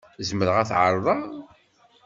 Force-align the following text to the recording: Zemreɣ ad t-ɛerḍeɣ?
Zemreɣ 0.29 0.55
ad 0.57 0.67
t-ɛerḍeɣ? 0.69 1.21